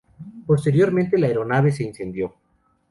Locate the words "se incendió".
1.71-2.33